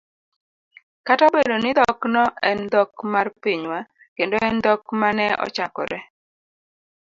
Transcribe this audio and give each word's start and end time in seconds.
kata 1.05 1.23
obedo 1.29 1.55
ni 1.63 1.71
dhokno 1.77 2.23
en 2.49 2.59
dhok 2.73 2.91
mar 3.13 3.27
pinywa 3.41 3.79
kendo 4.15 4.35
en 4.47 4.55
dhok 4.63 4.83
ma 4.99 5.09
ne 5.17 5.25
ochakore 5.45 5.99